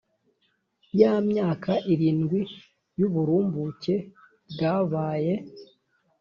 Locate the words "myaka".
1.29-1.71